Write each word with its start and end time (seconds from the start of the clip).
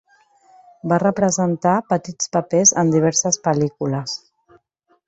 Va 0.93 0.97
representar 1.03 1.75
petits 1.91 2.33
papers 2.39 2.75
en 2.85 2.95
diverses 2.99 3.39
pel·lícules. 3.51 4.19